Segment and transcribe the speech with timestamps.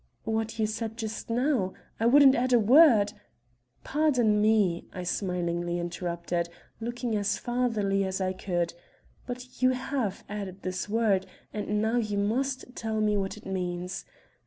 [0.23, 1.73] "What you said just now.
[1.99, 3.13] I wouldn't add a word"
[3.93, 8.73] "Pardon me!" I smilingly interrupted, looking as fatherly as I could,
[9.27, 14.03] "but you have added this word and now you must tell me what it means.